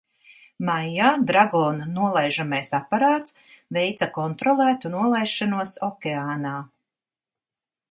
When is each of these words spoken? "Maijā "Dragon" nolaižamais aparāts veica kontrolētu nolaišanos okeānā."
"Maijā 0.69 1.09
"Dragon" 1.31 1.83
nolaižamais 1.97 2.71
aparāts 2.79 3.37
veica 3.79 4.09
kontrolētu 4.17 4.93
nolaišanos 4.97 5.77
okeānā." 5.93 6.59